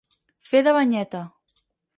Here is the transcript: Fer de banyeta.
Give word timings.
Fer 0.51 0.61
de 0.69 0.73
banyeta. 0.79 1.23